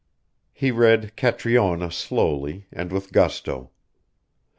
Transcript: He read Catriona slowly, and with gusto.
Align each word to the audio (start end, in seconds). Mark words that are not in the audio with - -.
He 0.51 0.71
read 0.71 1.15
Catriona 1.15 1.91
slowly, 1.91 2.65
and 2.73 2.91
with 2.91 3.11
gusto. 3.11 3.69